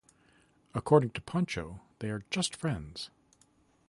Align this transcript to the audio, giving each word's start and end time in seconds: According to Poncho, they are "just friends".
According 0.73 1.11
to 1.11 1.21
Poncho, 1.21 1.81
they 1.99 2.09
are 2.09 2.23
"just 2.31 2.55
friends". 2.55 3.11